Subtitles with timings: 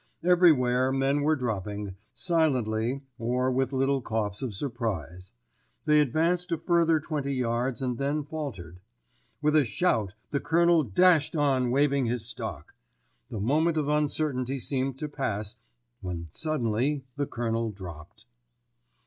[0.23, 5.33] Everywhere men were dropping, silently or with little coughs of surprise.
[5.85, 8.79] They advanced a further twenty yards and then faltered.
[9.43, 12.73] With a shout the Colonel dashed on waving his stock.
[13.29, 15.55] The moment of uncertainty seemed to pass,
[15.99, 18.25] when suddenly the Colonel dropped.